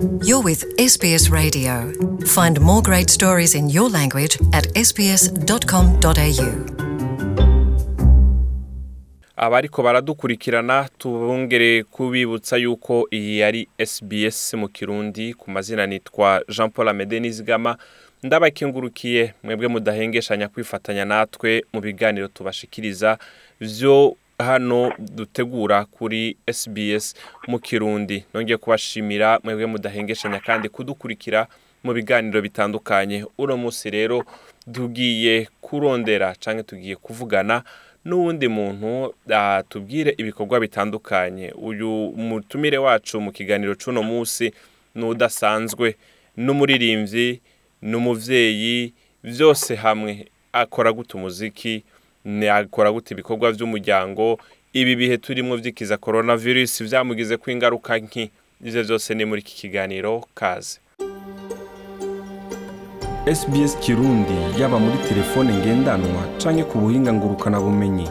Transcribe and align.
You're 0.00 0.42
with 0.42 0.64
SBS 0.78 1.30
Radio. 1.30 1.92
Find 2.24 2.58
more 2.58 2.80
great 2.82 3.10
stories 3.10 3.54
in 3.54 3.68
your 3.68 3.90
language 3.92 4.38
at 4.54 4.64
sbs.com.au. 4.72 5.60
abariko 9.36 9.82
baradukurikirana 9.82 10.88
tubongere 10.98 11.82
kubibutsa 11.84 12.56
yuko 12.56 13.08
iyi 13.10 13.38
yari 13.38 13.68
SBS 13.84 14.54
mu 14.54 14.68
kirundi 14.68 15.34
ku 15.34 15.50
mazina 15.50 15.86
nitwa 15.86 16.42
Jean 16.48 16.70
Paul 16.70 16.88
Amede 16.88 17.30
Gama 17.44 17.76
ndabakengurukiye 18.22 19.34
mwebwe 19.42 19.68
mudahengeshanya 19.68 20.48
kwifatanya 20.48 21.04
natwe 21.04 21.62
mu 21.72 21.80
biganiro 21.80 22.28
tubashikiriza 22.28 23.18
vyo 23.60 24.16
hano 24.42 24.92
dutegura 24.98 25.84
kuri 25.84 26.36
SBS 26.52 27.14
mu 27.48 27.58
Kirundi 27.58 28.24
nongeye 28.34 28.56
kubashimira 28.56 29.38
mwebwe 29.44 29.66
mudahengeshanya 29.66 30.40
kandi 30.40 30.68
kudukurikira 30.68 31.46
mu 31.84 31.92
biganiro 31.92 32.40
bitandukanye 32.42 33.24
uno 33.38 33.56
munsi 33.56 33.90
rero 33.90 34.24
tugiye 34.72 35.48
kurondera 35.60 36.34
cyangwa 36.40 36.62
tugiye 36.62 36.96
kuvugana 36.96 37.62
n'uwundi 38.04 38.48
muntu 38.48 39.14
atubwire 39.28 40.10
ibikorwa 40.20 40.60
bitandukanye 40.60 41.52
uyu 41.52 41.90
mutumire 42.16 42.78
wacu 42.78 43.20
mu 43.20 43.32
kiganiro 43.32 43.74
cy'uno 43.74 44.00
munsi 44.02 44.52
ni 44.94 45.04
udasanzwe 45.04 45.96
n'umuririmbyi 46.44 47.40
n'umubyeyi 47.90 48.92
byose 49.24 49.76
hamwe 49.84 50.12
akora 50.52 50.90
guta 50.92 51.12
umuziki 51.18 51.84
yakora 52.24 52.90
gute 52.92 53.14
ibikorwa 53.14 53.52
by'umuryango 53.52 54.38
ibi 54.72 54.92
bihe 55.00 55.16
turimo 55.18 55.56
by'ikiza 55.60 55.96
korona 55.96 56.36
virusi 56.36 56.80
byamugize 56.86 57.34
ko 57.40 57.46
ingaruka 57.54 57.90
nke 58.04 58.24
ibyo 58.60 58.80
byose 58.86 59.08
ni 59.14 59.24
muri 59.28 59.40
iki 59.44 59.54
kiganiro 59.60 60.12
kaze 60.38 60.78
SBS 63.38 63.72
Kirundi 63.82 64.36
yaba 64.60 64.76
muri 64.84 64.98
telefone 65.08 65.50
ngendanwa 65.60 66.22
canke 66.40 66.64
ku 66.68 66.74
buhinga 66.82 67.10
ngurukana 67.16 67.58
bumenyi 67.64 68.06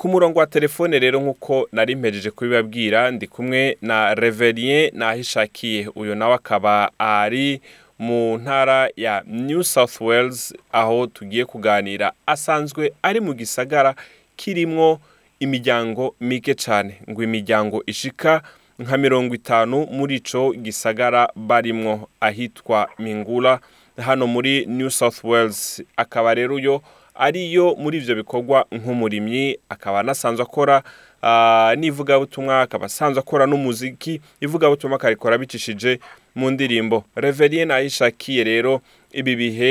ku 0.00 0.08
murongo 0.08 0.40
wa 0.40 0.46
telefone 0.46 0.98
rero 0.98 1.20
nk'uko 1.20 1.68
nari 1.72 1.94
mpejeje 1.96 2.30
kubibabwira 2.30 3.10
ndi 3.10 3.26
kumwe 3.26 3.76
na 3.82 4.14
reverien 4.14 4.90
nahishakiye 4.94 5.88
uyu 5.94 6.14
nawe 6.14 6.34
akaba 6.34 6.90
ari 6.98 7.60
mu 7.98 8.38
ntara 8.38 8.88
ya 8.96 9.22
new 9.26 9.62
south 9.62 10.00
wales 10.00 10.54
aho 10.72 11.06
tugiye 11.06 11.44
kuganira 11.44 12.12
asanzwe 12.26 12.92
ari 13.02 13.20
mu 13.20 13.34
gisagara 13.34 13.94
kirimo 14.36 15.00
imiryango 15.40 16.14
mike 16.20 16.54
cyane 16.54 16.98
ngo 17.10 17.22
imiryango 17.22 17.82
ishika 17.86 18.42
nka 18.78 18.96
mirongo 18.98 19.34
itanu 19.34 19.84
muri 19.90 20.14
ico 20.16 20.52
gisagara 20.52 21.28
barimwo 21.36 22.08
ahitwa 22.20 22.88
mingura 22.98 23.60
hano 23.96 24.26
muri 24.26 24.66
new 24.66 24.90
south 24.90 25.24
wales 25.24 25.82
akaba 25.96 26.34
rero 26.34 26.58
yo 26.58 26.82
ariyo 27.20 27.76
muri 27.78 27.98
ibyo 28.00 28.14
bikorwa 28.16 28.64
nk'umurimyi 28.72 29.60
akaba 29.68 30.00
anasanzwe 30.00 30.42
akora 30.42 30.82
ah, 31.22 31.74
n'ivugabutumwa 31.76 32.60
akaba 32.64 32.86
asanzwe 32.88 33.20
akora 33.20 33.44
n'umuziki 33.46 34.16
ivugabutumwa 34.40 34.96
akarikora 34.96 35.36
bicishije 35.38 36.00
mu 36.34 36.50
ndirimbo 36.50 37.04
reveriye 37.16 37.64
nayishakiye 37.64 38.40
rero 38.48 38.80
ibi 39.20 39.32
bihe 39.40 39.70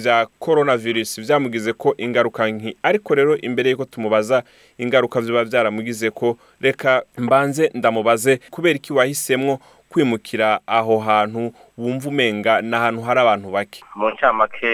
bya 0.00 0.26
korona 0.42 0.74
virusi 0.76 1.22
byamugize 1.24 1.70
ko 1.72 1.88
ingaruka 2.04 2.40
nki 2.52 2.70
ariko 2.82 3.08
rero 3.18 3.32
imbere 3.46 3.70
y'uko 3.70 3.84
tumubaza 3.86 4.42
ingaruka 4.82 5.16
ziba 5.24 5.44
byaramugize 5.48 6.10
ko 6.10 6.28
reka 6.60 6.90
mbanze 7.18 7.70
ndamubaze 7.78 8.32
kubera 8.52 8.76
iki 8.78 8.92
wahisemo 8.98 9.60
kwimukira 9.92 10.60
aho 10.66 10.94
hantu 11.08 11.42
wumva 11.78 12.08
umenga 12.12 12.52
ni 12.66 12.74
ahantu 12.76 13.00
hari 13.06 13.20
abantu 13.20 13.48
bake 13.56 13.80
mu 13.98 14.06
ncamake 14.12 14.70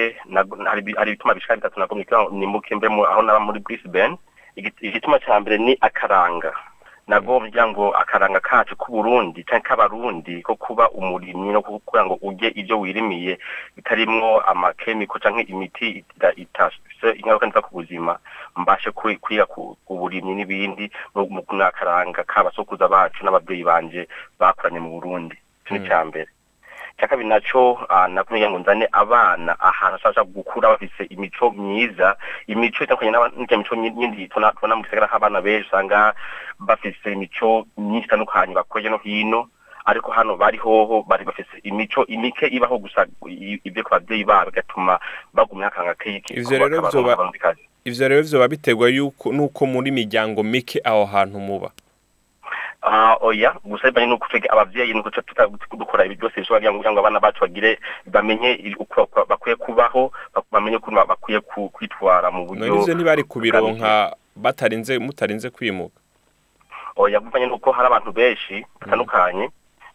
hari 0.68 0.80
ibituma 1.06 1.34
bishaka 1.34 1.56
bitatu 1.58 1.76
nagomba 1.80 2.18
nimuke 2.34 2.74
mbe 2.74 2.86
aho 2.90 3.20
naba 3.22 3.40
muri 3.46 3.60
Brisbane 3.64 4.16
igituma 4.86 5.16
cya 5.24 5.34
mbere 5.42 5.56
ni 5.64 5.72
akaranga 5.88 6.50
nagombye 7.08 7.62
ngo 7.70 7.84
akaranga 8.00 8.40
kacu 8.48 8.74
k'uburundi 8.80 9.40
cyangwa 9.46 9.64
k'abarundi 9.66 10.34
ko 10.46 10.52
kuba 10.56 10.84
umurimyi 10.90 11.52
no 11.54 11.60
kugira 11.62 12.02
ngo 12.06 12.14
ujye 12.28 12.48
ibyo 12.60 12.76
wirimiye 12.82 13.32
bitarimwo 13.76 14.30
amakemiko 14.50 15.14
cyangwa 15.22 15.42
imiti 15.52 16.02
ingaruka 17.12 17.46
nziza 17.46 17.64
ku 17.64 17.70
buzima 17.78 18.12
mbashe 18.60 18.88
kwiga 19.22 19.44
ku 19.86 19.94
burimyi 20.00 20.32
n'ibindi 20.36 20.84
ni 21.14 21.62
akaranga 21.68 22.20
k'abasokuruza 22.30 22.88
bacu 22.94 23.18
n'ababyeyi 23.24 23.62
banje 23.70 24.00
bakoranye 24.40 24.80
mu 24.84 24.90
burundi 24.96 25.36
icyo 25.60 25.72
ni 25.76 25.80
mm. 25.82 26.08
mbere 26.08 26.30
icya 26.94 27.08
kabiri 27.10 27.28
nacyo 27.32 27.62
ah, 27.94 28.06
nakumenya 28.14 28.48
ngo 28.50 28.58
nzane 28.62 28.86
abana 29.02 29.52
ahantu 29.68 29.96
hashobora 29.98 30.30
gukura 30.34 30.72
bafite 30.72 31.00
imico 31.14 31.44
myiza 31.62 32.08
imico 32.52 32.78
itandukanye 32.84 33.10
n'ijya 33.36 33.58
mico 33.60 33.74
nyindi 33.80 34.22
tubona 34.32 34.76
mu 34.76 34.82
gisagara 34.84 35.08
nk'abana 35.10 35.38
benshi 35.46 35.66
usanga 35.66 35.98
bafite 36.68 37.06
imico 37.16 37.48
myinshi 37.86 38.06
itandukanye 38.08 38.52
bakoye 38.60 38.86
no 38.92 38.98
hino 39.04 39.40
ariko 39.84 40.12
hano 40.12 40.36
bari 40.36 40.58
hoho 40.58 41.02
bari 41.02 41.24
bafite 41.24 41.58
imico 41.62 42.06
imike 42.06 42.46
ibaho 42.46 42.78
gusa 42.78 43.04
ibyo 43.68 43.82
ku 43.84 43.90
babyeyi 43.92 44.24
babo 44.24 44.48
bigatuma 44.50 44.96
bagumya 45.36 45.66
akanga 45.68 45.94
kiki 46.00 46.32
ivyo 46.40 46.56
rero 46.58 46.90
ivyo 47.84 48.04
rero 48.08 48.22
vyoba 48.24 48.48
biterwa 48.48 48.86
yuko 48.96 49.26
nuko 49.36 49.62
muri 49.68 49.88
miryango 49.92 50.40
mike 50.42 50.80
aho 50.84 51.04
hantu 51.04 51.38
muba 51.40 51.68
ah, 52.82 53.16
oya 53.20 53.52
gusa 53.64 53.90
bibanye 53.92 54.08
nuko 54.08 54.24
twebwe 54.28 54.48
abavyeyi 54.48 54.92
nuko 54.96 55.10
dukora 55.76 56.04
ibi 56.08 56.16
byose 56.16 56.36
bishobora 56.40 56.72
kugira 56.72 56.90
ngo 56.92 56.98
abana 57.04 57.20
bacu 57.24 57.44
bagire 57.44 57.76
bamenye 58.08 58.50
uko 58.80 59.04
bakwiye 59.28 59.56
kubaho 59.60 60.02
bamenye 60.52 60.76
ukuntu 60.80 60.96
bakwiye 61.12 61.38
kwitwara 61.44 62.30
mu 62.32 62.40
buryo 62.48 62.66
none 62.72 62.92
ntibari 62.96 63.22
kubironka 63.28 64.16
batarinze 64.40 64.96
mutarinze 65.04 65.50
kwimuka 65.52 65.98
oya 66.96 67.20
ni 67.20 67.50
uko 67.52 67.68
hari 67.76 67.86
abantu 67.88 68.10
benshi 68.16 68.54
mm. 68.54 68.64
batandukanye 68.80 69.46
mm. 69.46 69.52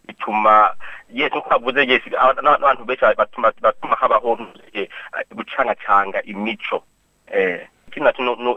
bituma 0.10 0.54
yes 1.14 1.30
nkuko 1.32 1.50
bavuze 1.54 1.82
yes 1.92 2.02
n'abantu 2.44 2.84
benshi 2.86 3.06
batuma 3.22 3.48
batuma 3.62 3.96
habaho 4.02 4.30
eh, 4.74 4.90
gucangacanga 5.38 6.20
imico 6.32 6.78
eh, 7.36 7.68
kino 7.94 8.10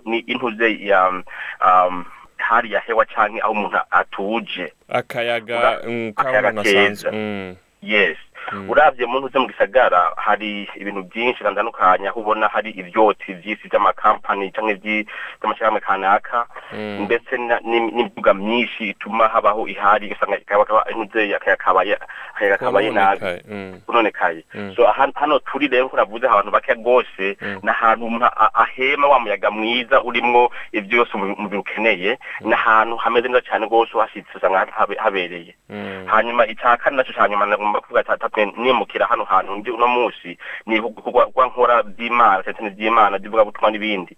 ni 0.04 0.18
intuze 0.32 0.68
ya 0.84 1.08
um, 1.08 1.24
hari 1.60 2.04
hali 2.36 2.72
ya 2.72 2.80
hewa 2.80 3.04
canke 3.04 3.40
aho 3.40 3.52
umuntu 3.52 3.78
atuje 3.90 4.72
akayaga 4.88 5.58
nk'aho 5.88 6.30
mm, 6.30 6.38
umuntu 6.38 6.60
asanzwe 6.60 7.10
mm. 7.12 7.50
yes 7.82 8.16
Hmm. 8.50 8.70
urabye 8.70 9.06
muntu 9.06 9.26
uje 9.26 9.38
mu 9.38 9.46
gisagara 9.46 10.00
hari 10.16 10.68
ibintu 10.76 11.02
byinshi 11.08 11.44
bitandukanye 11.44 12.08
aho 12.10 12.20
ubona 12.22 12.46
hari 12.54 12.70
ibyotsi 12.80 13.28
by'isi 13.38 13.70
by'amakampani 13.70 14.50
cyangwa 14.54 14.74
by'amashirahamwe 14.82 15.80
kanaka 15.80 16.46
ndetse 17.06 17.32
hmm. 17.36 17.90
n'imbuga 17.96 18.34
myinshi 18.34 18.90
ituma 18.98 19.28
habaho 19.28 19.68
ihari 19.68 20.10
usanga 20.10 20.36
intuzeyi 20.90 21.34
nabi 22.94 23.24
hmm. 23.46 23.80
unonekaye 23.88 24.42
hano 24.96 25.38
turi 25.38 25.68
rero 25.68 25.84
nk'uko 25.86 25.96
navuze 25.96 26.26
abantu 26.26 26.50
bake 26.50 26.74
rwose 26.74 27.24
ni 27.62 27.70
ahantu 27.70 28.04
ahema 28.54 29.08
wa 29.08 29.18
muyaga 29.20 29.50
mwiza 29.50 30.02
urimo 30.02 30.50
ibyo 30.72 30.88
byose 31.06 31.14
umubiri 31.16 31.60
ukeneye 31.62 32.18
ni 32.40 32.54
ahantu 32.54 32.96
hameze 32.96 33.28
neza 33.28 33.40
cyane 33.40 33.66
rwose 33.66 33.92
uhashyitse 33.94 34.32
usanga 34.34 34.66
habereye 34.98 35.54
hanyuma 36.06 36.46
icya 36.46 36.76
kane 36.76 36.96
nacyo 36.96 37.12
cyanyuma 37.14 37.46
nagomba 37.46 37.80
kuvuga 37.80 38.02
natwe 38.36 38.62
nimukira 38.62 39.06
hano 39.06 39.24
hantu 39.24 39.54
ndi 39.56 39.70
uno 39.70 39.88
munsi 39.88 40.38
ni 40.66 40.80
kuba 40.82 41.46
nkora 41.46 41.82
by'imana 41.82 42.42
cyane 42.44 42.70
by'imana 42.70 43.18
by'ubwa 43.18 43.44
butumwa 43.44 43.70
n'ibindi 43.70 44.16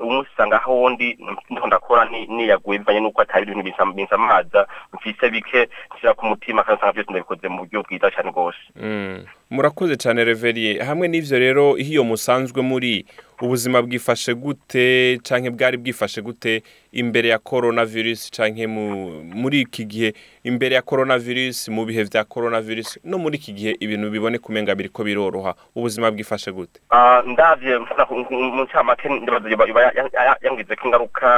umunsi 0.00 0.28
usanga 0.32 0.56
aho 0.56 0.80
wundi 0.82 1.18
ndiho 1.50 1.66
ndakora 1.66 2.04
niyaguye 2.28 2.78
bivanye 2.78 3.00
n'uko 3.00 3.22
atari 3.22 3.42
ibintu 3.42 3.72
binsamaza 3.94 4.66
mfise 4.92 5.30
bike 5.30 5.68
nshyira 5.96 6.14
ku 6.14 6.26
mutima 6.26 6.62
kandi 6.62 6.76
usanga 6.78 6.92
byose 6.92 7.10
ndabikoze 7.10 7.46
mu 7.48 7.58
buryo 7.64 7.78
bwiza 7.84 8.10
cyane 8.12 8.28
rwose 8.30 8.58
mm. 8.76 9.24
murakoze 9.50 9.96
cyane 9.96 10.20
reveriye 10.24 10.82
hamwe 10.84 11.08
n'ibyo 11.08 11.36
rero 11.38 11.64
iyo 11.78 12.04
musanzwe 12.04 12.60
muri 12.62 13.04
ubuzima 13.42 13.82
bwifashe 13.82 14.34
gute 14.34 15.18
cyangwa 15.22 15.50
bwari 15.50 15.76
bwifashe 15.76 16.22
gute 16.22 16.62
imbere 16.92 17.28
ya 17.28 17.38
korona 17.38 17.82
virusi 17.86 18.30
cyangwa 18.30 18.68
muri 19.34 19.60
iki 19.66 19.84
gihe 19.88 20.10
imbere 20.44 20.74
ya 20.74 20.82
korona 20.82 21.18
virusi 21.18 21.70
mu 21.74 21.82
bihe 21.88 22.02
bya 22.06 22.22
korona 22.24 22.60
virusi 22.60 23.00
no 23.04 23.16
muri 23.22 23.34
iki 23.40 23.50
gihe 23.56 23.72
ibintu 23.84 24.06
bibone 24.14 24.38
umenga 24.48 24.72
biri 24.78 24.88
ko 24.94 25.00
biroroha 25.06 25.52
ubuzima 25.76 26.06
bwifashe 26.14 26.50
gute 26.56 26.78
ah, 26.94 27.22
ndabyo 27.26 27.74
mu 28.54 28.62
ncamake 28.64 29.08
yangize 30.40 30.76
ko 30.78 30.82
ingaruka 30.86 31.28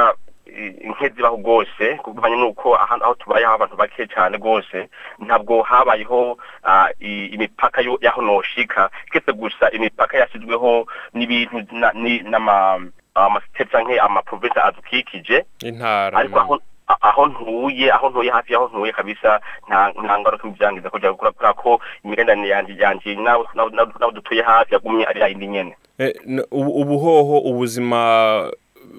nk'izibaho 0.91 1.37
rwose 1.41 1.83
kuvanye 2.03 2.37
n'uko 2.39 2.67
aho 2.83 3.13
tubaye 3.19 3.45
abantu 3.47 3.75
bake 3.81 4.03
cyane 4.13 4.33
rwose 4.41 4.77
ntabwo 5.25 5.53
habayeho 5.69 6.19
imipaka 7.35 7.77
y'aho 8.05 8.19
noshika 8.27 8.81
kese 9.11 9.31
gusa 9.41 9.63
imipaka 9.77 10.13
yashyizweho 10.21 10.71
n'ibintu 11.15 11.57
amasitepu 13.25 13.77
nke 13.83 13.95
amaprovensi 14.05 14.59
adukikije 14.67 15.35
intara 15.69 16.15
aho 17.09 17.21
ntuye 17.31 17.87
aho 17.95 18.05
ntuye 18.09 18.29
hafi 18.35 18.49
y'aho 18.53 18.67
ntuye 18.71 18.91
kabisa 18.99 19.29
nta 19.67 19.79
ngaruka 20.19 20.47
mubyangiza 20.47 20.89
kujya 20.93 21.11
gukora 21.11 21.31
kubera 21.35 21.53
ko 21.59 21.69
imigenderanire 22.05 22.51
yanjye 22.55 22.71
yanjye 22.83 23.09
nawe 23.25 23.43
dutuye 24.15 24.41
hafi 24.49 24.71
yagumye 24.73 25.03
ari 25.05 25.19
yindi 25.27 25.47
nyine 25.51 25.71
eh, 25.99 26.13
ubuhoho 26.53 27.35
ubuzima 27.49 27.99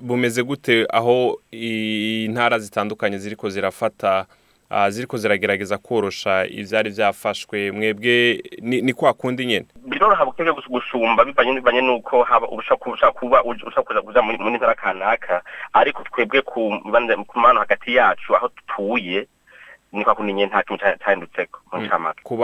bumeze 0.01 0.43
gute 0.43 0.87
aho 0.91 1.39
intara 1.53 2.59
zitandukanye 2.59 3.19
ziri 3.19 3.37
ko 3.37 3.51
zirafata 3.51 4.27
ah, 4.71 4.91
ziri 4.91 5.07
ko 5.07 5.17
ziragerageza 5.17 5.79
korosha 5.79 6.47
ibyari 6.47 6.91
byafashwe 6.91 7.73
mwebwe 7.73 8.43
ni 8.61 8.93
kwa 8.95 9.13
kundi 9.15 9.47
nyine 9.47 9.67
biroroha 9.87 10.25
bukunze 10.25 10.53
gusumba 10.69 11.25
bivanye 11.25 11.81
n'uko 11.83 12.23
haba 12.23 12.49
ushobora 12.49 13.11
kuba 13.13 13.45
ushobora 13.45 13.83
kuza 13.83 14.03
kuza 14.03 14.23
muri 14.23 14.39
ntara 14.39 14.75
kanaka 14.75 15.43
ariko 15.73 16.03
twebwe 16.05 16.43
ku 16.43 16.73
mpano 17.37 17.59
hagati 17.61 17.95
yacu 17.97 18.37
aho 18.37 18.49
dutuye 18.49 19.27
ni 19.93 20.05
kwa 20.05 20.15
kundi 20.15 20.33
nyine 20.33 20.47
nta 20.53 20.63
kintu 20.63 20.85
cyahindutse 21.05 21.47
mu 21.73 21.79
mm. 21.81 21.87
ncamake 21.89 22.21
ku 22.23 22.37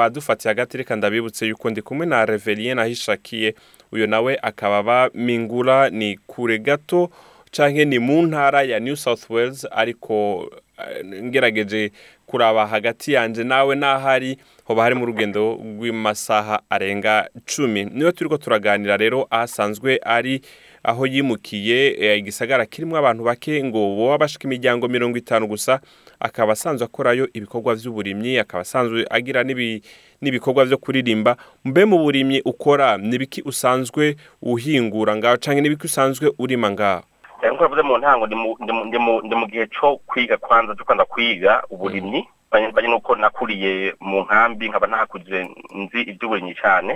hagati 0.44 0.79
reka 0.81 0.96
ndabibutse 0.96 1.44
yuko 1.46 1.70
ndi 1.70 1.82
kumwe 1.82 2.06
na 2.06 2.25
reverien 2.26 2.79
ahishakiye 2.79 3.55
uyu 3.93 4.06
nawe 4.06 4.38
akaba 4.43 4.79
abamingura 4.81 5.91
ni 5.91 6.17
kure 6.26 6.58
gato 6.58 7.11
cyangwa 7.55 7.85
ni 7.85 7.99
mu 7.99 8.23
ntara 8.27 8.62
ya 8.62 8.81
new 8.81 8.97
south 8.97 9.31
wales 9.31 9.67
ariko 9.71 10.51
eh, 10.79 11.05
ngerageje 11.23 11.93
kuraba 12.27 12.67
hagati 12.67 13.12
yanjye 13.12 13.45
nawe 13.45 13.77
n'ahari 13.77 14.39
hoba 14.65 14.83
harimo 14.83 15.06
rugendo 15.06 15.53
rw'amasaha 15.55 16.61
arenga 16.71 17.29
cumi 17.47 17.85
niyo 17.85 18.12
turi 18.12 18.39
turaganira 18.39 18.97
rero 18.97 19.27
ahasanzwe 19.31 20.01
ari 20.03 20.41
aho 20.83 21.06
yimukiye 21.06 21.95
eh, 22.05 22.19
igisagara 22.19 22.67
kirimo 22.67 22.97
abantu 22.99 23.23
bake 23.23 23.62
ngo 23.65 23.95
baba 23.97 24.19
bashika 24.19 24.45
imiryango 24.45 24.89
mirongo 24.89 25.15
itanu 25.19 25.47
gusa 25.47 25.81
akaba 26.21 26.53
asanzwe 26.59 26.85
akorayo 26.91 27.29
ibikorwa 27.33 27.77
by'uburimyi 27.79 28.35
akaba 28.43 28.62
asanzwe 28.67 29.06
agira 29.11 29.45
n'ibikorwa 30.23 30.67
byo 30.67 30.79
kuririmba 30.83 31.37
mbe 31.65 31.85
mu 31.87 31.99
burimyi 32.03 32.43
ukora 32.45 32.97
n'ibiki 32.99 33.43
usanzwe 33.47 34.17
uhingura 34.43 35.15
ngaho 35.17 35.37
cyangwa 35.39 35.62
n'ibiki 35.62 35.87
usanzwe 35.87 36.33
urima 36.43 36.71
ngaho 36.75 37.05
Eh, 37.44 37.50
nk'uko 37.52 37.62
bavuze 37.69 37.82
mu 37.85 37.94
ntango 38.00 38.25
ndi 38.87 38.99
mu 39.41 39.46
gihe 39.52 39.64
cyo 39.75 39.96
kwiga 40.08 40.37
kwanza 40.41 40.73
cyo 40.76 40.85
kwanda 40.88 41.05
kwiga 41.05 41.52
uburimyi 41.69 42.20
mm. 42.52 42.67
mbanye 42.73 42.88
nuko 42.88 43.12
nakuriye 43.20 43.93
mu 44.00 44.20
nkambi 44.25 44.64
nkaba 44.69 44.87
ntakuze 44.88 45.38
nzi 45.81 46.00
iby'uburimyi 46.11 46.55
cyane 46.62 46.93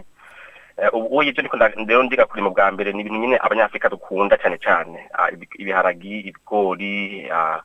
eh, 0.80 0.88
ubu 0.96 1.20
icyo 1.22 1.42
ndiko 1.44 1.56
rero 1.88 2.00
ndiga 2.08 2.24
kurima 2.26 2.48
bwa 2.50 2.66
mbere 2.72 2.88
ni 2.92 3.00
ibintu 3.02 3.18
nyine 3.20 3.36
abanyafurika 3.36 3.88
dukunda 3.92 4.38
cyane 4.40 4.56
cyane 4.64 4.98
ah, 5.18 5.28
ibiharagi 5.60 6.16
ibigori 6.24 6.94
ah, 7.30 7.60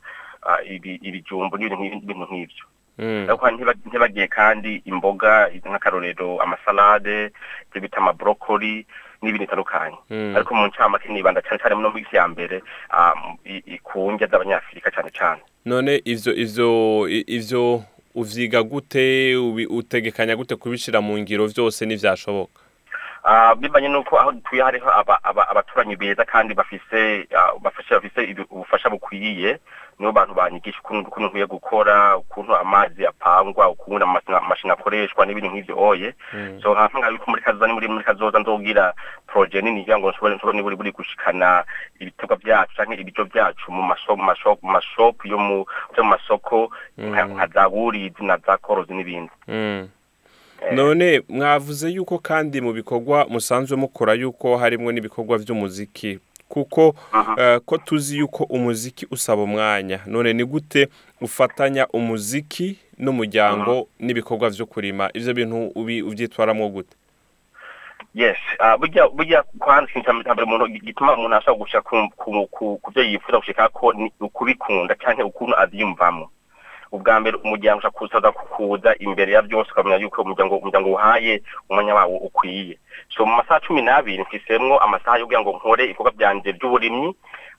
ah, 0.49 0.59
ibijumbu 1.07 1.55
n'ibintu 1.57 1.77
nk'ibyo 2.27 2.65
mm. 2.99 3.21
ntibagiye 3.87 4.27
kandi 4.27 4.71
imboga 4.91 5.31
nk'akarorero 5.71 6.29
amasalade 6.43 7.15
ibyo 7.69 7.79
bita 7.83 7.97
amaborokori 8.03 8.75
n'ibindi 9.23 9.45
bitandukanye 9.45 9.97
hmm. 10.09 10.35
ariko 10.35 10.51
mu 10.57 10.63
ncamake 10.69 11.07
nibanda 11.15 11.41
cyane 11.45 11.59
cyane 11.61 11.75
no 11.83 11.89
mu 11.93 11.97
isi 12.03 12.15
ya 12.19 12.25
mbere 12.33 12.57
um, 12.97 13.21
ku 13.87 13.99
ndya 14.11 14.27
z'abanyafurika 14.31 14.89
cyane 14.95 15.09
cyane 15.17 15.41
none 15.71 15.93
ivyo 16.13 16.31
ivyo 16.43 16.69
ivyo 17.37 17.63
uvyiga 18.21 18.59
gute 18.71 19.05
utegekanya 19.79 20.33
gute 20.39 20.55
kubishyira 20.61 20.99
mu 21.05 21.13
ngiro 21.21 21.45
vyose 21.53 21.79
n'ivyashoboka 21.85 22.59
ah, 23.23 23.53
bimanye 23.55 23.87
nuko 23.89 24.13
aho 24.21 24.29
dutuye 24.35 24.61
hariho 24.67 24.89
abaturanyi 25.51 25.95
beza 25.95 26.23
kandi 26.33 26.51
bafise 26.59 27.01
ah, 27.39 27.51
bafashe 27.63 27.91
bafise 27.97 28.19
ubufasha 28.55 28.87
bukwiriye 28.93 29.51
nibo 29.99 30.11
bantu 30.11 30.33
banyigisha 30.33 30.79
ukuntu 30.79 31.09
nkwiye 31.27 31.45
gukora 31.45 32.17
ukuntu 32.17 32.55
amazi 32.55 33.05
apangwa 33.05 33.69
ukuntu 33.73 34.05
amashini 34.39 34.71
akoreshwa 34.73 35.25
n'ibintu 35.25 35.49
nk'ibyo 35.51 35.75
oye 35.79 36.09
mm. 36.33 36.61
so 36.61 36.73
hantu 36.73 36.97
nka 36.97 37.09
yuko 37.13 37.25
muri 37.31 37.41
kazoza 37.43 37.67
ni 37.67 37.73
muri 37.73 37.87
kazoza 38.05 38.39
nzobwira 38.39 38.93
proje 39.27 39.61
nini 39.61 39.79
kugira 39.79 39.97
ngo 39.99 40.09
nshobore 40.11 40.35
nshobore 40.35 40.57
niburi 40.57 40.75
buri 40.75 40.91
gushikana 40.91 41.63
ibitego 41.99 42.35
byacu 42.41 42.75
canke 42.75 43.01
ibijo 43.01 43.25
byacu 43.25 43.71
mu 43.73 43.81
mashop 44.17 44.59
mashop 44.73 45.17
yo 45.25 45.37
mu 45.37 45.65
yo 45.97 46.03
masoko 46.03 46.69
mm. 46.97 47.33
nka 47.33 47.47
za 47.47 47.69
burizi 47.69 48.23
na 48.25 48.37
za 48.37 48.57
korozi 48.57 48.93
n'ibindi 48.93 49.31
mm. 49.47 49.87
eh. 50.61 50.73
none 50.75 51.21
mwavuze 51.29 51.89
yuko 51.89 52.17
kandi 52.19 52.61
mu 52.61 52.73
bikorwa 52.73 53.25
musanzwe 53.29 53.77
mukora 53.77 54.13
yuko 54.13 54.57
harimo 54.57 54.91
n'ibikorwa 54.91 55.37
by'umuziki 55.37 56.19
kuko 56.49 56.95
eh, 57.37 57.59
ko 57.65 57.77
tuzi 57.77 58.17
yuko 58.17 58.43
umuziki 58.43 59.07
usaba 59.11 59.41
umwanya 59.43 59.99
none 60.05 60.33
ni 60.33 60.43
gute 60.45 60.89
ufatanya 61.21 61.87
umuziki 61.93 62.75
n'umuryango 63.03 63.87
n'ibikorwa 64.03 64.47
byo 64.53 64.65
kurima 64.71 65.05
ibyo 65.17 65.31
bintu 65.37 65.57
ubyitwaramo 66.09 66.65
gute 66.75 66.95
yesi 68.15 68.51
ah, 68.59 68.77
burya 68.77 69.41
kwandika 69.59 70.09
muntu 70.13 70.65
gituma 70.85 71.15
umuntu 71.17 71.35
ashobora 71.39 71.59
gushya 71.61 71.79
ku 71.81 72.89
byo 72.91 73.01
yifuza 73.03 73.37
gushaka 73.41 73.69
ko 73.73 73.85
kubikunda 74.35 74.93
cyangwa 75.01 75.25
ukuntu 75.31 75.53
abyiyumvamo 75.63 76.25
ubwa 76.93 77.15
mbere 77.21 77.35
umuryango 77.37 77.79
ushobora 77.81 77.97
kuza 78.13 78.29
kukuza 78.37 78.89
imbere 79.05 79.29
ya 79.33 79.41
byose 79.47 79.67
ukamenya 79.73 79.97
yuko 80.03 80.17
umuryango 80.21 80.89
uhaye 80.93 81.33
umwanya 81.69 81.93
wawo 81.97 82.17
ukwiye 82.27 82.75
so 83.09 83.25
mu 83.25 83.35
masaha 83.35 83.59
cumi 83.59 83.81
n'abiri 83.81 84.21
mfisemwo 84.21 84.77
amasaha 84.77 85.17
yo 85.17 85.25
kugira 85.25 85.41
ngo 85.41 85.51
nkore 85.57 85.85
ibikorwa 85.85 86.11
byanjye 86.11 86.53
by'uburimyi 86.53 87.13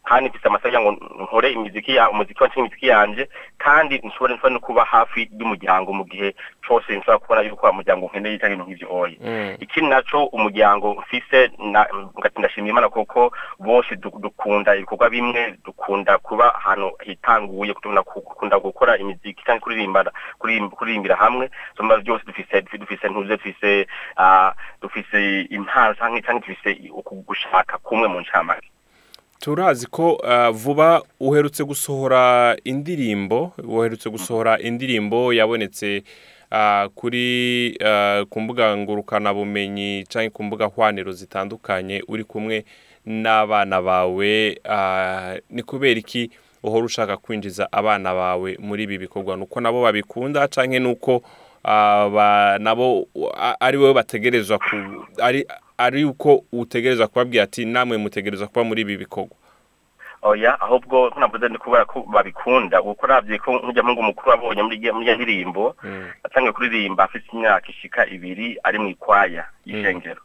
kandi 0.04 0.28
mfise 0.30 0.46
amasaha 0.48 0.68
kugira 0.70 0.82
ngo 0.82 0.90
nkore 1.24 1.48
imiziki 1.52 1.94
ya 1.96 2.10
umuziki 2.10 2.42
wa 2.42 2.50
imiziki 2.56 2.86
yanjye 2.92 3.28
kandi 3.58 4.00
nshobora 4.04 4.34
nshobora 4.34 4.54
no 4.54 4.60
kuba 4.60 4.84
hafi 4.84 5.30
y'umuryango 5.38 5.90
mu 5.96 6.04
gihe 6.04 6.34
cyose 6.66 6.92
nshobora 6.96 7.18
kubona 7.22 7.40
yuko 7.48 7.64
umuryango 7.70 8.04
nkeneye 8.08 8.36
cyangwa 8.38 8.52
ibintu 8.54 8.66
nk'ibyo 8.68 8.88
oye 9.00 9.16
mm. 9.24 9.48
ikindi 9.64 9.88
naco 9.90 10.18
umuryango 10.36 10.86
mfise 11.02 11.38
ndashimira 12.38 12.72
imana 12.74 12.88
kuko 12.92 13.32
bose 13.58 13.96
dukunda 13.96 14.74
ibikorwa 14.76 15.08
bimwe 15.08 15.54
dukunda 15.64 16.18
kuba 16.20 16.52
ahantu 16.54 16.92
hitanguye 17.02 17.72
dukunda 17.82 18.56
gukora 18.60 18.98
imiziki 19.00 19.40
cyangwa 19.44 19.62
kuririmbana 19.64 20.10
kuririmbira 20.76 21.16
hamwe 21.16 21.48
byose 22.04 22.22
dufise 22.28 22.62
dufise 22.82 23.08
ntuze 23.08 23.36
dufise 23.36 23.70
dufise 23.86 23.86
ah, 24.16 24.52
intara 25.50 25.94
cyangwa 25.94 26.20
ibisebe 26.20 26.90
gushaka 27.26 27.78
kumwe 27.82 28.08
mu 28.08 28.20
ncamake 28.20 28.68
turazi 29.40 29.86
ko 29.86 30.12
uh, 30.24 30.48
vuba 30.50 31.02
uherutse 31.20 31.64
gusohora 31.64 32.56
indirimbo 32.64 33.52
uherutse 33.64 34.08
gusohora 34.10 34.58
indirimbo 34.58 35.32
yabonetse 35.32 36.02
uh, 36.52 36.84
kuri 36.94 37.24
uh, 37.80 38.24
ku 38.28 38.40
mbuga 38.40 38.76
ngurukanabumenyi 38.76 40.04
cyangwa 40.08 40.30
ku 40.32 40.40
mbuga 40.44 40.66
hwaniro 40.70 41.12
zitandukanye 41.12 42.02
uri 42.08 42.24
kumwe 42.24 42.64
n'abana 43.06 43.82
bawe 43.84 44.56
ni 45.50 45.62
kubera 45.62 46.00
iki 46.00 46.30
uhora 46.64 46.84
ushaka 46.84 47.16
kwinjiza 47.20 47.68
abana 47.72 48.14
bawe 48.16 48.56
muri 48.60 48.82
ibi 48.88 48.96
bikorwa 49.04 49.36
nuko 49.36 49.60
nabo 49.60 49.82
babikunda 49.84 50.48
cyangwa 50.48 50.90
uko 50.96 51.20
nabo 52.58 53.08
ari 53.60 53.78
wowe 53.78 53.94
bategerezwa 53.96 54.58
ku 54.58 54.76
ari 55.22 55.40
ari 55.78 56.04
uko 56.04 56.44
utegereza 56.52 57.08
kubabwira 57.08 57.42
ati 57.44 57.62
namwe 57.66 57.96
mutegereza 57.98 58.46
kuba 58.48 58.62
muri 58.68 58.80
ibi 58.84 58.94
bikorwa 59.02 59.34
oya 60.28 60.52
ahubwo 60.64 60.96
navuze 61.18 61.46
ni 61.48 61.58
kubera 61.62 61.84
ko 61.90 61.98
babikunda 62.12 62.76
kuko 62.84 63.02
urabye 63.06 63.36
ko 63.44 63.50
nk'ujya 63.60 63.82
mungu 63.86 64.02
mukuru 64.08 64.28
wabonye 64.30 64.62
muri 64.64 64.76
iyo 64.80 65.14
ndirimbo 65.16 65.64
mm. 65.84 66.04
atangiye 66.26 66.52
kuririmba 66.54 67.00
afite 67.04 67.26
imyaka 67.34 67.66
ishika 67.72 68.00
ibiri 68.14 68.48
ari 68.66 68.78
mu 68.82 68.88
ikwaya 68.94 69.42
y'ishengero 69.66 70.20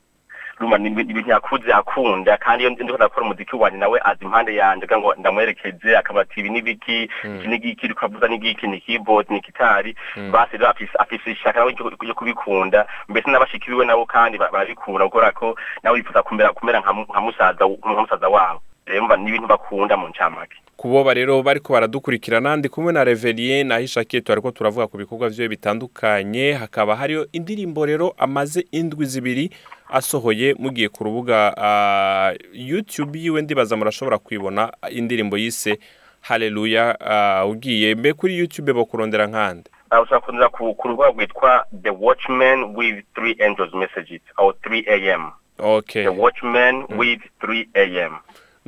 rumana 0.61 0.87
ibintu 0.91 1.29
yakuze 1.33 1.69
akunda 1.79 2.31
kandi 2.45 2.59
iyo 2.63 2.69
ndiko 2.71 2.97
ndakora 2.99 3.23
umuziki 3.25 3.55
wanje 3.61 3.77
nawe 3.81 3.97
azi 4.09 4.21
impande 4.27 4.51
yanjye 4.61 4.83
kugira 4.85 4.99
ngo 5.01 5.09
ndamwerekeze 5.19 5.89
akabati 5.97 6.33
ibi 6.39 6.49
n'ibiki 6.53 6.97
hmm. 7.21 7.35
iki 7.37 7.45
n'igiki 7.49 7.85
ukavuza 7.95 8.25
n'igiki 8.29 8.65
ni 8.69 8.77
keyboard 8.85 9.25
ni 9.31 9.39
gitari 9.45 9.91
hmm. 10.15 10.31
basi 10.33 10.55
rero 10.57 10.67
afise 11.01 11.27
ishaka 11.35 11.57
nawe 11.59 11.71
ryo 12.01 12.15
kubikunda 12.17 12.79
mbese 13.09 13.27
n'abashiki 13.29 13.65
biwe 13.71 13.85
nabo 13.87 14.03
kandi 14.13 14.35
barabikunda 14.41 15.05
gukora 15.07 15.27
ko 15.39 15.47
nawe 15.83 15.95
yifuza 15.97 16.23
kumera 16.27 16.49
kumera 16.57 16.77
nka 16.83 17.21
musaza 17.23 17.63
nka 17.89 17.93
musaza 18.01 18.27
wabo 18.35 18.59
rero 18.87 19.03
ni 19.21 19.27
ibintu 19.29 19.47
bakunda 19.53 19.95
mu 20.01 20.07
ncamake 20.11 20.57
rero 20.83 21.03
barero 21.03 21.43
bariko 21.43 21.73
baradukurikirana 21.73 22.55
ndi 22.55 22.69
kumwe 22.69 22.93
na 22.93 23.03
Revelien 23.03 23.67
na 23.67 23.77
Hishakiye 23.77 24.23
ariko 24.29 24.51
turavuga 24.51 24.87
ku 24.87 24.97
bikorwa 24.97 25.29
vyo 25.29 25.49
bitandukanye 25.49 26.53
hakaba 26.53 26.95
hariyo 26.95 27.27
indirimbo 27.31 27.85
rero 27.85 28.15
amaze 28.17 28.65
indwi 28.71 29.05
zibiri 29.05 29.51
asohoye 29.91 30.55
mugiye 30.59 30.87
ku 30.89 31.03
rubuga 31.03 31.51
uh, 31.59 32.47
YouTube 32.53 33.19
yiwe 33.19 33.41
ndibaza 33.41 33.75
murashobora 33.75 34.17
kwibona 34.17 34.71
indirimbo 34.89 35.37
yise 35.37 35.79
Haleluya 36.21 36.97
uh, 37.01 37.07
ah, 37.11 37.45
ugiye 37.45 37.95
mbe 37.95 38.13
kuri 38.13 38.37
YouTube 38.39 38.73
bakurondera 38.73 39.27
nkande 39.27 39.71
ah, 39.89 40.01
ushobora 40.01 40.19
kundira 40.25 40.47
ku 40.49 40.85
rubuga 40.87 41.05
rwitwa 41.11 41.65
the 41.83 41.89
watchman 41.89 42.59
with 42.75 43.03
three 43.15 43.35
angels 43.39 43.73
messages 43.73 44.21
or 44.37 44.53
3 44.63 45.11
am 45.13 45.31
okay 45.59 46.03
the 46.03 46.09
watchman 46.21 46.75
mm. 46.89 46.97
with 46.99 47.19
3 47.43 47.67
am 48.05 48.15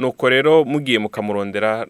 nuko 0.02 0.30
rero 0.30 0.66
mugiye 0.66 1.00
mukamurondera 1.00 1.86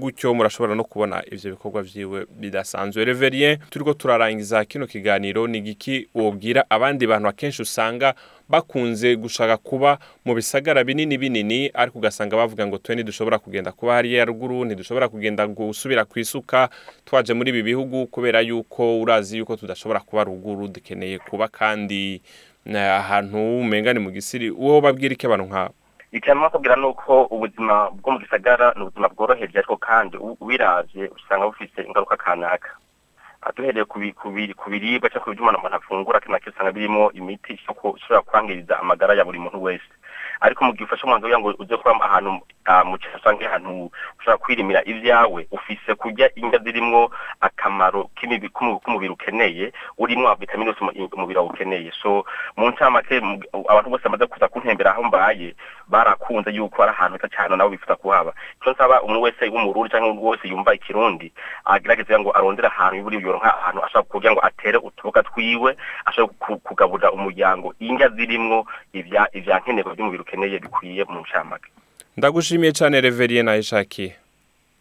gutyo 0.00 0.34
murashobora 0.34 0.74
no 0.78 0.84
kubona 0.90 1.16
ibyo 1.32 1.50
bikorwa 1.50 1.82
byiwe 1.82 2.18
bidasanzwe 2.40 3.04
reveriye 3.04 3.50
turiko 3.70 3.94
turarangiza 3.94 4.64
kino 4.64 4.86
kiganiro 4.86 5.46
ni 5.50 5.58
giki 5.66 6.08
wobwira 6.14 6.62
abandi 6.70 7.04
bantu 7.10 7.28
akenshi 7.28 7.62
usanga 7.66 8.14
bakunze 8.48 9.16
gushaka 9.16 9.56
kuba 9.56 9.98
mu 10.24 10.34
bisagara 10.38 10.84
binini 10.86 11.18
binini 11.18 11.60
ariko 11.74 11.98
ugasanga 11.98 12.34
bavuga 12.38 12.62
ngo 12.66 12.76
twe 12.82 12.94
ntidushobora 12.94 13.38
kugenda 13.42 13.70
kuba 13.78 13.94
hariya 13.98 14.22
ruguru 14.30 14.56
ntidushobora 14.66 15.08
kugenda 15.12 15.42
gusubira 15.46 16.04
ku 16.06 16.14
isuka 16.22 16.70
twaje 17.06 17.34
muri 17.34 17.50
ibi 17.52 17.62
bihugu 17.70 17.98
kubera 18.14 18.40
yuko 18.48 18.82
urazi 19.02 19.32
yuko 19.38 19.52
tudashobora 19.58 20.00
kuba 20.06 20.22
ruguru 20.30 20.62
dukeneye 20.74 21.16
kuba 21.26 21.46
kandi 21.58 22.22
eh, 22.66 22.92
ahantu 23.02 23.38
umengane 23.62 23.98
mu 24.04 24.10
gisiri 24.16 24.46
uwo 24.50 24.78
babwira 24.84 25.14
iki 25.16 25.26
abantu 25.26 25.46
nk'abo 25.50 25.74
icamo 26.18 26.44
kubwira 26.52 26.76
ni 26.80 26.86
uko 26.90 27.12
ubuzima 27.34 27.74
bwo 27.98 28.10
mu 28.12 28.18
gisagara 28.22 28.66
ni 28.74 28.80
ubuzima 28.82 29.06
bworoheje 29.12 29.54
ariko 29.58 29.76
kandi 29.88 30.14
ubiraje 30.42 31.02
usanga 31.16 31.48
bufite 31.50 31.78
ingaruka 31.88 32.22
kanaka 32.24 32.70
duhereye 33.54 33.84
ku 34.60 34.66
biribwa 34.72 35.08
cyangwa 35.12 35.24
ku 35.26 35.34
byuma 35.34 35.56
umuntu 35.58 35.76
afungura 35.78 36.16
akenshi 36.18 36.50
usanga 36.50 36.74
birimo 36.76 37.04
imiti 37.20 37.50
ishobora 37.54 38.26
kwangiriza 38.28 38.74
amagara 38.82 39.12
ya 39.16 39.26
buri 39.28 39.38
muntu 39.44 39.58
wese 39.66 39.92
ariko 40.40 40.64
mu 40.64 40.72
gihe 40.72 40.84
ufashe 40.88 41.04
umwanzuro 41.04 41.36
ngo 41.38 41.52
ujye 41.60 41.76
kuba 41.76 41.92
ahantu 42.00 42.40
ah, 42.70 42.84
mu 42.86 42.96
cyaro 43.02 43.18
cyangwa 43.22 43.44
ahantu 43.50 43.90
ushobora 44.18 44.40
kwirimira 44.40 44.80
ibyawe 44.88 45.40
ufise 45.50 45.90
kurya 46.00 46.26
indya 46.38 46.58
zirimo 46.64 47.10
akamaro 47.42 48.08
k'umubiri 48.16 49.12
ukeneye 49.12 49.72
urimo 49.98 50.30
vitamine 50.38 50.70
zose 50.72 50.96
umubiri 51.12 51.36
wawe 51.38 51.50
ukeneye 51.52 51.90
so 51.92 52.24
mu 52.56 52.68
ncamake 52.70 53.20
abantu 53.68 53.90
bose 53.90 54.04
bamaze 54.06 54.26
kuza 54.30 54.46
kuntembera 54.48 54.92
aho 54.94 55.02
mbaye 55.10 55.52
barakunze 55.90 56.50
yuko 56.54 56.82
ari 56.86 56.92
ahantu 56.94 57.16
heza 57.18 57.28
cyane 57.36 57.56
nawe 57.58 57.70
bifuza 57.74 57.96
kuhaba 57.98 58.32
icyo 58.62 58.72
nsaba 58.72 59.02
umuntu 59.02 59.22
wese 59.26 59.42
w'umurundi 59.50 59.90
cyangwa 59.90 60.08
umuntu 60.14 60.28
wese 60.30 60.46
yumva 60.48 60.70
ikirundi 60.78 61.32
agerageze 61.64 62.14
ngo 62.18 62.30
arondere 62.32 62.68
ahantu 62.70 62.96
yubura 63.02 63.16
yoronka 63.18 63.50
ahantu 63.60 63.82
ashobora 63.82 64.08
kugira 64.08 64.30
ngo 64.32 64.40
atere 64.46 64.78
utuboga 64.78 65.20
twiwe 65.26 65.74
ashobora 66.04 66.34
kugaburira 66.66 67.12
umuryango 67.12 67.74
indya 67.82 68.08
zirimo 68.16 68.58
ibya 68.94 69.58
nkenerwa 69.60 69.92
by'umubiri 69.94 70.29
dukeneye 70.30 70.58
dukwiye 70.64 71.02
mu 71.10 71.18
nshamake 71.26 71.68
ndagushimiye 72.18 72.72
cyane 72.78 72.94
reveriye 73.06 73.42
nayo 73.42 73.60
ishakiye 73.64 74.10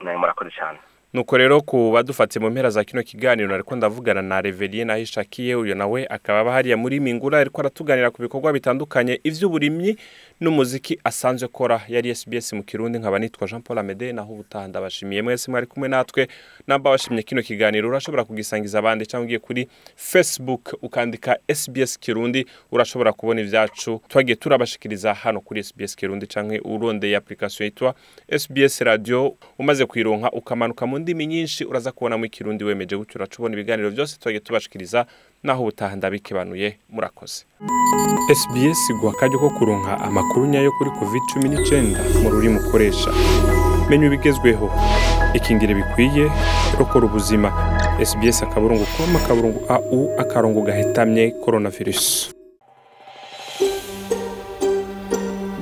nawe 0.04 0.18
murakoze 0.22 0.52
cyane 0.60 0.80
nuko 1.14 1.38
rero 1.38 1.62
ku 1.62 1.92
badufatse 1.94 2.40
mu 2.40 2.50
mpera 2.50 2.70
za 2.72 2.84
kino 2.84 3.04
kiganiro 3.04 3.54
ariko 3.56 3.76
ndavugana 3.76 4.22
na 4.22 4.42
Reverie 4.42 4.86
na 4.86 4.96
Hishakiye 4.96 5.56
uyo 5.56 5.76
nawe 5.76 6.08
akaba 6.10 6.44
bahariya 6.44 6.78
muri 6.78 7.00
Mingura 7.00 7.40
ariko 7.40 7.62
aratuganira 7.62 8.12
ku 8.12 8.22
bikorwa 8.22 8.54
bitandukanye 8.54 9.20
ivy'uburimyi 9.24 9.96
n'umuziki 10.42 11.00
asanzwe 11.04 11.48
kora 11.48 11.82
yari 11.88 12.16
SBS 12.16 12.54
mu 12.54 12.64
Kirundi 12.64 13.00
nkaba 13.00 13.20
nitwa 13.20 13.48
Jean 13.48 13.62
Paul 13.62 13.80
Amede 13.80 14.14
naho 14.14 14.34
ubutanda 14.34 14.82
bashimiye 14.82 15.22
mwese 15.22 15.52
mwari 15.52 15.66
kumwe 15.68 15.90
natwe 15.90 16.28
namba 16.68 16.90
washimye 16.90 17.24
kino 17.24 17.42
kiganiro 17.42 17.90
urashobora 17.90 18.24
kugisangiza 18.24 18.80
abandi 18.80 19.06
cyangwa 19.06 19.24
ugiye 19.26 19.40
kuri 19.40 19.68
Facebook 19.96 20.74
ukandika 20.82 21.38
SBS 21.54 22.00
Kirundi 22.00 22.46
urashobora 22.72 23.14
kubona 23.14 23.42
ibyacu 23.42 24.02
twagiye 24.08 24.36
turabashikiriza 24.36 25.14
hano 25.14 25.42
kuri 25.42 25.64
SBS 25.64 25.96
Kirundi 25.96 26.28
canke 26.28 26.60
urondeye 26.66 27.16
application 27.18 27.66
yitwa 27.66 27.94
SBS 28.40 28.80
Radio 28.82 29.36
umaze 29.60 29.86
kuyironka 29.86 30.32
ukamanuka 30.32 30.86
mu 30.88 30.99
ndimi 31.00 31.24
nyinshi 31.32 31.62
uraza 31.70 31.90
kubona 31.96 32.16
mu 32.20 32.26
ikirundi 32.30 32.62
wemeje 32.68 32.94
gutyo 33.00 33.16
uracubona 33.18 33.54
ibiganiro 33.56 33.88
byose 33.96 34.12
twagiye 34.22 34.40
tubashikiriza 34.46 35.00
naho 35.46 35.60
ubutaha 35.64 35.94
ndabikibanuye 36.00 36.68
murakoze 36.94 37.38
SBS 38.40 38.80
iguha 38.94 39.12
akajya 39.18 39.38
ko 39.44 39.50
kurunga 39.58 39.92
amakuru 40.08 40.44
nyayo 40.52 40.72
kuri 40.78 40.90
covid 41.00 41.24
cumi 41.32 41.48
n'icyenda 41.52 42.00
mu 42.24 42.28
rurimi 42.34 42.58
ukoresha 42.64 43.10
menya 43.90 44.06
ibigezweho 44.10 44.66
ikingire 45.38 45.74
bikwiye 45.80 46.26
rokora 46.80 47.04
ubuzima 47.10 47.48
SBS 48.10 48.38
akaburungu 48.46 48.86
com 48.98 49.12
akaburungu 49.22 49.60
au 49.76 50.00
akarongo 50.24 50.60
gahetamye 50.68 51.26
coronavirus 51.44 52.06